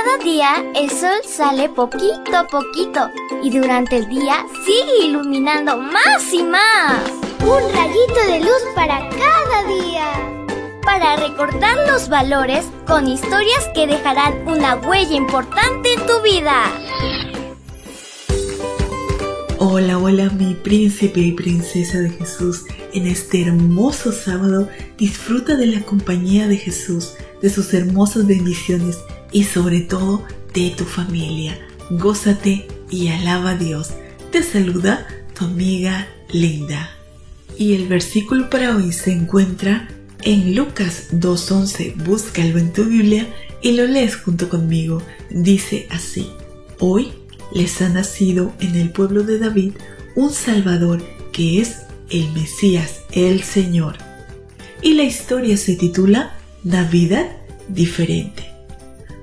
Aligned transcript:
Cada 0.00 0.22
día 0.22 0.64
el 0.76 0.90
sol 0.90 1.18
sale 1.26 1.68
poquito 1.70 2.36
a 2.36 2.46
poquito 2.46 3.10
y 3.42 3.50
durante 3.50 3.96
el 3.96 4.08
día 4.08 4.46
sigue 4.64 5.06
iluminando 5.06 5.76
más 5.76 6.32
y 6.32 6.44
más. 6.44 7.02
Un 7.40 7.72
rayito 7.72 8.20
de 8.28 8.38
luz 8.38 8.62
para 8.76 9.00
cada 9.08 9.64
día. 9.66 10.06
Para 10.84 11.16
recordar 11.16 11.76
los 11.88 12.08
valores 12.08 12.64
con 12.86 13.08
historias 13.08 13.68
que 13.74 13.88
dejarán 13.88 14.46
una 14.46 14.76
huella 14.76 15.16
importante 15.16 15.92
en 15.94 16.06
tu 16.06 16.22
vida. 16.22 16.62
Hola, 19.58 19.98
hola 19.98 20.30
mi 20.30 20.54
príncipe 20.54 21.18
y 21.18 21.32
princesa 21.32 21.98
de 21.98 22.10
Jesús. 22.10 22.66
En 22.92 23.08
este 23.08 23.42
hermoso 23.42 24.12
sábado 24.12 24.68
disfruta 24.96 25.56
de 25.56 25.66
la 25.66 25.80
compañía 25.82 26.46
de 26.46 26.56
Jesús, 26.56 27.14
de 27.42 27.50
sus 27.50 27.74
hermosas 27.74 28.28
bendiciones 28.28 28.98
y 29.32 29.44
sobre 29.44 29.80
todo 29.80 30.24
de 30.54 30.70
tu 30.76 30.84
familia. 30.84 31.58
Gózate 31.90 32.66
y 32.90 33.08
alaba 33.08 33.50
a 33.50 33.56
Dios. 33.56 33.90
Te 34.30 34.42
saluda 34.42 35.06
tu 35.36 35.44
amiga 35.44 36.08
Linda. 36.30 36.90
Y 37.56 37.74
el 37.74 37.88
versículo 37.88 38.50
para 38.50 38.76
hoy 38.76 38.92
se 38.92 39.12
encuentra 39.12 39.88
en 40.22 40.54
Lucas 40.54 41.08
2.11. 41.12 41.96
Búscalo 42.04 42.58
en 42.58 42.72
tu 42.72 42.84
Biblia 42.84 43.26
y 43.62 43.72
lo 43.72 43.86
lees 43.86 44.16
junto 44.16 44.48
conmigo. 44.48 45.02
Dice 45.30 45.86
así, 45.90 46.30
hoy 46.78 47.12
les 47.52 47.80
ha 47.82 47.88
nacido 47.88 48.52
en 48.60 48.76
el 48.76 48.90
pueblo 48.90 49.22
de 49.22 49.38
David 49.38 49.72
un 50.14 50.32
Salvador 50.32 51.02
que 51.32 51.60
es 51.60 51.82
el 52.10 52.32
Mesías, 52.32 53.00
el 53.12 53.42
Señor. 53.42 53.96
Y 54.82 54.94
la 54.94 55.02
historia 55.02 55.56
se 55.56 55.76
titula 55.76 56.36
Navidad 56.62 57.26
diferente. 57.68 58.47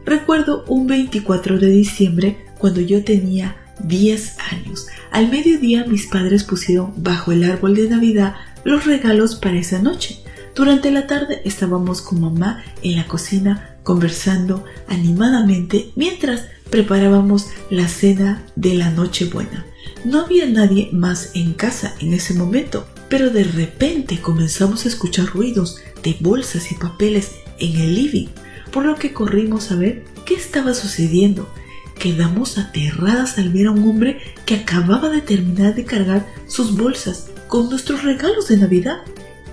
Recuerdo 0.06 0.64
un 0.68 0.86
24 0.86 1.58
de 1.58 1.68
diciembre 1.68 2.46
cuando 2.60 2.80
yo 2.80 3.04
tenía 3.04 3.58
10 3.80 4.38
años. 4.52 4.86
Al 5.12 5.32
mediodía 5.32 5.86
mis 5.86 6.06
padres 6.06 6.44
pusieron 6.44 6.94
bajo 6.98 7.32
el 7.32 7.44
árbol 7.44 7.76
de 7.76 7.90
Navidad 7.90 8.36
los 8.64 8.86
regalos 8.86 9.36
para 9.36 9.58
esa 9.58 9.82
noche. 9.82 10.20
Durante 10.54 10.92
la 10.92 11.08
tarde 11.08 11.42
estábamos 11.44 12.04
con 12.04 12.22
mamá 12.22 12.64
en 12.84 12.98
la 12.98 13.08
cocina 13.08 13.78
conversando 13.82 14.64
animadamente 14.88 15.92
mientras 15.96 16.46
preparábamos 16.70 17.48
la 17.72 17.88
cena 17.88 18.46
de 18.56 18.76
la 18.76 18.92
Nochebuena. 18.92 19.66
No 20.04 20.22
había 20.22 20.46
nadie 20.46 20.90
más 20.92 21.32
en 21.34 21.54
casa 21.54 21.96
en 22.00 22.14
ese 22.14 22.36
momento, 22.36 22.88
pero 23.10 23.32
de 23.32 23.44
repente 23.44 24.20
comenzamos 24.22 24.86
a 24.86 24.90
escuchar 24.90 25.26
ruidos 25.26 25.78
de 26.04 26.16
bolsas 26.20 26.72
y 26.72 26.76
papeles 26.76 27.32
en 27.60 27.76
el 27.78 27.96
living 27.96 28.28
por 28.76 28.86
lo 28.86 28.96
que 28.96 29.14
corrimos 29.14 29.72
a 29.72 29.78
ver 29.78 30.04
qué 30.26 30.34
estaba 30.34 30.74
sucediendo. 30.74 31.50
Quedamos 31.98 32.58
aterradas 32.58 33.38
al 33.38 33.48
ver 33.48 33.68
a 33.68 33.72
un 33.72 33.88
hombre 33.88 34.20
que 34.46 34.56
acababa 34.56 35.08
de 35.08 35.22
terminar 35.22 35.76
de 35.76 35.86
cargar 35.86 36.28
sus 36.46 36.76
bolsas 36.76 37.30
con 37.48 37.70
nuestros 37.70 38.04
regalos 38.04 38.50
de 38.50 38.58
Navidad. 38.58 38.98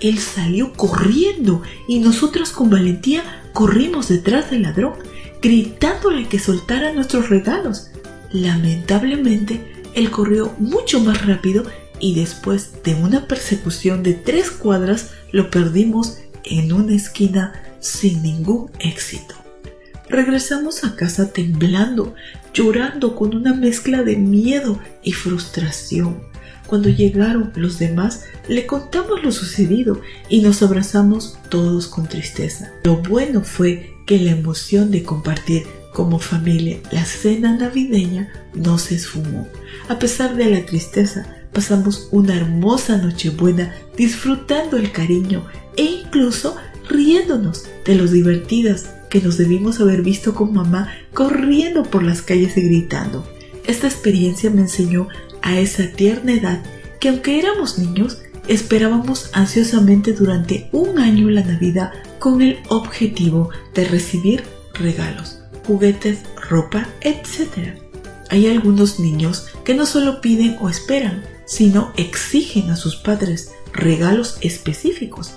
Él 0.01 0.19
salió 0.19 0.73
corriendo 0.73 1.61
y 1.87 1.99
nosotras 1.99 2.51
con 2.51 2.69
valentía 2.69 3.23
corrimos 3.53 4.09
detrás 4.09 4.51
del 4.51 4.63
ladrón, 4.63 4.95
gritándole 5.41 6.27
que 6.27 6.37
soltara 6.37 6.91
nuestros 6.91 7.29
regalos. 7.29 7.91
Lamentablemente, 8.29 9.85
él 9.93 10.11
corrió 10.11 10.53
mucho 10.59 10.99
más 10.99 11.25
rápido 11.25 11.63
y 11.97 12.13
después 12.13 12.83
de 12.83 12.95
una 12.95 13.25
persecución 13.25 14.03
de 14.03 14.15
tres 14.15 14.51
cuadras 14.51 15.11
lo 15.31 15.49
perdimos 15.49 16.17
en 16.43 16.73
una 16.73 16.93
esquina 16.93 17.72
sin 17.83 18.23
ningún 18.23 18.71
éxito. 18.79 19.35
Regresamos 20.09 20.83
a 20.83 20.95
casa 20.95 21.31
temblando, 21.31 22.15
llorando 22.53 23.15
con 23.15 23.35
una 23.35 23.53
mezcla 23.53 24.03
de 24.03 24.15
miedo 24.15 24.79
y 25.01 25.11
frustración. 25.11 26.21
Cuando 26.67 26.89
llegaron 26.89 27.51
los 27.55 27.77
demás, 27.77 28.23
le 28.47 28.65
contamos 28.65 29.23
lo 29.23 29.31
sucedido 29.31 30.01
y 30.29 30.41
nos 30.41 30.61
abrazamos 30.61 31.37
todos 31.49 31.87
con 31.87 32.07
tristeza. 32.07 32.71
Lo 32.83 32.97
bueno 32.97 33.41
fue 33.41 33.93
que 34.05 34.19
la 34.19 34.31
emoción 34.31 34.91
de 34.91 35.03
compartir 35.03 35.63
como 35.93 36.19
familia 36.19 36.79
la 36.91 37.05
cena 37.05 37.55
navideña 37.55 38.29
no 38.53 38.77
se 38.77 38.95
esfumó. 38.95 39.47
A 39.89 39.99
pesar 39.99 40.35
de 40.35 40.49
la 40.49 40.65
tristeza, 40.65 41.27
pasamos 41.51 42.07
una 42.11 42.35
hermosa 42.35 42.97
Nochebuena 42.97 43.75
disfrutando 43.95 44.77
el 44.77 44.91
cariño 44.91 45.45
e 45.77 45.83
incluso 45.83 46.55
riéndonos 46.93 47.65
de 47.83 47.95
los 47.95 48.11
divertidas 48.11 48.89
que 49.09 49.19
nos 49.19 49.37
debimos 49.37 49.81
haber 49.81 50.01
visto 50.01 50.33
con 50.33 50.53
mamá 50.53 50.89
corriendo 51.13 51.83
por 51.83 52.03
las 52.03 52.21
calles 52.21 52.55
y 52.55 52.61
gritando. 52.61 53.27
Esta 53.65 53.87
experiencia 53.87 54.49
me 54.49 54.61
enseñó 54.61 55.07
a 55.41 55.59
esa 55.59 55.87
tierna 55.87 56.33
edad 56.33 56.63
que 56.99 57.09
aunque 57.09 57.39
éramos 57.39 57.77
niños, 57.77 58.19
esperábamos 58.47 59.29
ansiosamente 59.33 60.13
durante 60.13 60.69
un 60.71 60.99
año 60.99 61.29
la 61.29 61.43
Navidad 61.43 61.91
con 62.19 62.41
el 62.41 62.59
objetivo 62.69 63.49
de 63.73 63.85
recibir 63.85 64.43
regalos, 64.73 65.39
juguetes, 65.67 66.19
ropa, 66.49 66.87
etc. 67.01 67.77
Hay 68.29 68.47
algunos 68.47 68.99
niños 68.99 69.47
que 69.65 69.73
no 69.73 69.85
solo 69.85 70.21
piden 70.21 70.57
o 70.61 70.69
esperan, 70.69 71.23
sino 71.45 71.91
exigen 71.97 72.69
a 72.69 72.75
sus 72.75 72.95
padres 72.95 73.51
regalos 73.73 74.37
específicos 74.41 75.33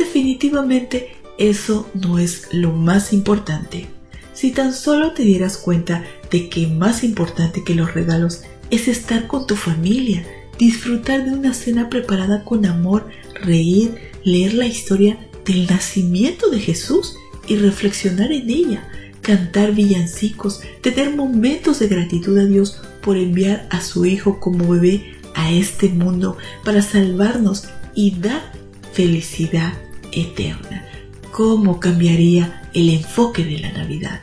definitivamente 0.00 1.10
eso 1.38 1.88
no 1.94 2.18
es 2.18 2.48
lo 2.52 2.72
más 2.72 3.12
importante. 3.12 3.86
Si 4.34 4.50
tan 4.50 4.72
solo 4.72 5.12
te 5.12 5.22
dieras 5.22 5.58
cuenta 5.58 6.04
de 6.30 6.48
que 6.48 6.66
más 6.66 7.04
importante 7.04 7.62
que 7.64 7.74
los 7.74 7.94
regalos 7.94 8.42
es 8.70 8.88
estar 8.88 9.26
con 9.26 9.46
tu 9.46 9.56
familia, 9.56 10.26
disfrutar 10.58 11.24
de 11.24 11.32
una 11.32 11.52
cena 11.52 11.90
preparada 11.90 12.44
con 12.44 12.64
amor, 12.64 13.08
reír, 13.34 13.94
leer 14.24 14.54
la 14.54 14.66
historia 14.66 15.18
del 15.44 15.66
nacimiento 15.66 16.48
de 16.48 16.60
Jesús 16.60 17.14
y 17.46 17.56
reflexionar 17.56 18.32
en 18.32 18.48
ella, 18.48 18.88
cantar 19.20 19.72
villancicos, 19.72 20.60
tener 20.80 21.14
momentos 21.14 21.78
de 21.78 21.88
gratitud 21.88 22.38
a 22.38 22.46
Dios 22.46 22.80
por 23.02 23.18
enviar 23.18 23.66
a 23.70 23.82
su 23.82 24.06
Hijo 24.06 24.40
como 24.40 24.68
bebé 24.68 25.14
a 25.34 25.52
este 25.52 25.88
mundo 25.88 26.38
para 26.64 26.80
salvarnos 26.80 27.64
y 27.94 28.12
dar 28.12 28.52
felicidad 28.92 29.74
eterna. 30.12 30.86
¿Cómo 31.32 31.80
cambiaría 31.80 32.68
el 32.74 32.90
enfoque 32.90 33.44
de 33.44 33.58
la 33.58 33.72
Navidad? 33.72 34.20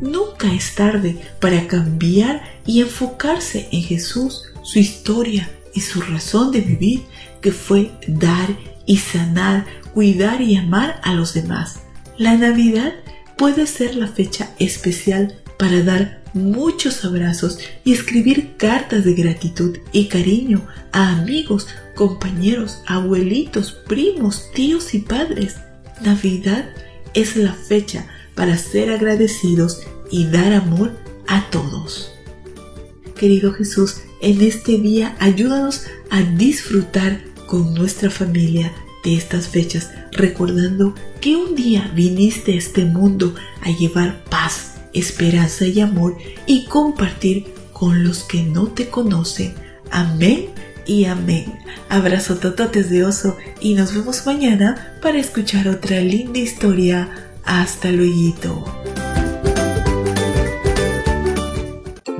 Nunca 0.00 0.52
es 0.52 0.74
tarde 0.74 1.16
para 1.40 1.66
cambiar 1.66 2.42
y 2.66 2.80
enfocarse 2.80 3.68
en 3.72 3.82
Jesús, 3.82 4.44
su 4.62 4.78
historia 4.78 5.50
y 5.74 5.80
su 5.80 6.00
razón 6.00 6.52
de 6.52 6.60
vivir, 6.60 7.02
que 7.40 7.52
fue 7.52 7.90
dar 8.06 8.48
y 8.86 8.98
sanar, 8.98 9.66
cuidar 9.94 10.40
y 10.40 10.56
amar 10.56 11.00
a 11.02 11.14
los 11.14 11.34
demás. 11.34 11.80
La 12.18 12.36
Navidad 12.36 12.92
puede 13.36 13.66
ser 13.66 13.96
la 13.96 14.06
fecha 14.06 14.50
especial 14.58 15.36
para 15.62 15.80
dar 15.84 16.20
muchos 16.34 17.04
abrazos 17.04 17.60
y 17.84 17.92
escribir 17.92 18.56
cartas 18.56 19.04
de 19.04 19.14
gratitud 19.14 19.78
y 19.92 20.08
cariño 20.08 20.66
a 20.90 21.12
amigos, 21.12 21.68
compañeros, 21.94 22.82
abuelitos, 22.88 23.70
primos, 23.70 24.50
tíos 24.52 24.92
y 24.92 24.98
padres. 24.98 25.58
Navidad 26.00 26.68
es 27.14 27.36
la 27.36 27.52
fecha 27.52 28.08
para 28.34 28.58
ser 28.58 28.90
agradecidos 28.90 29.82
y 30.10 30.26
dar 30.26 30.52
amor 30.52 30.98
a 31.28 31.48
todos. 31.50 32.12
Querido 33.16 33.52
Jesús, 33.52 33.98
en 34.20 34.40
este 34.40 34.78
día 34.78 35.14
ayúdanos 35.20 35.84
a 36.10 36.22
disfrutar 36.22 37.20
con 37.46 37.72
nuestra 37.74 38.10
familia 38.10 38.72
de 39.04 39.14
estas 39.14 39.46
fechas, 39.46 39.92
recordando 40.10 40.96
que 41.20 41.36
un 41.36 41.54
día 41.54 41.88
viniste 41.94 42.54
a 42.54 42.56
este 42.56 42.84
mundo 42.84 43.36
a 43.60 43.70
llevar 43.70 44.24
paz, 44.24 44.71
esperanza 44.92 45.66
y 45.66 45.80
amor 45.80 46.16
y 46.46 46.64
compartir 46.66 47.46
con 47.72 48.04
los 48.04 48.24
que 48.24 48.42
no 48.42 48.68
te 48.68 48.88
conocen. 48.88 49.54
Amén 49.90 50.48
y 50.86 51.04
amén. 51.04 51.58
Abrazo 51.88 52.36
tototes 52.36 52.90
de 52.90 53.04
oso 53.04 53.36
y 53.60 53.74
nos 53.74 53.94
vemos 53.94 54.24
mañana 54.26 54.96
para 55.02 55.18
escuchar 55.18 55.68
otra 55.68 56.00
linda 56.00 56.38
historia. 56.38 57.28
Hasta 57.44 57.90
luego. 57.90 58.64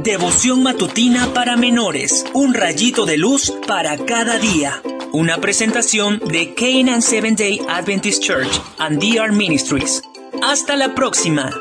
Devoción 0.03 0.65
matutina 0.65 1.33
para 1.33 1.57
menores. 1.57 2.25
Un 2.35 2.55
rayito 2.55 3.07
de 3.07 3.19
luz 3.19 3.53
para 3.69 3.97
cada 3.99 4.39
día. 4.39 4.83
Una 5.13 5.39
presentación 5.39 6.21
de 6.27 6.55
Canaan 6.55 7.03
Seventh 7.03 7.39
Day 7.39 7.61
Adventist 7.69 8.21
Church 8.21 8.61
and 8.79 9.01
DR 9.01 9.31
Ministries. 9.31 10.03
Hasta 10.43 10.75
la 10.75 10.95
próxima. 10.97 11.53